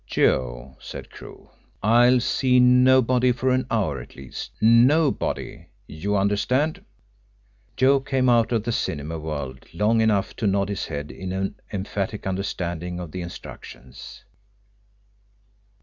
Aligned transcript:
"Joe," 0.07 0.77
said 0.79 1.11
Crewe, 1.11 1.51
"I'll 1.83 2.19
see 2.21 2.59
nobody 2.59 3.31
for 3.31 3.51
an 3.51 3.67
hour 3.69 4.01
at 4.01 4.15
least 4.15 4.49
nobody. 4.59 5.67
You 5.85 6.17
understand?" 6.17 6.83
Joe 7.77 7.99
came 7.99 8.27
out 8.27 8.51
of 8.51 8.63
the 8.63 8.71
cinema 8.71 9.19
world 9.19 9.67
long 9.75 10.01
enough 10.01 10.35
to 10.37 10.47
nod 10.47 10.69
his 10.69 10.87
head 10.87 11.11
in 11.11 11.53
emphatic 11.71 12.25
understanding 12.25 12.99
of 12.99 13.11
the 13.11 13.21
instructions. 13.21 14.23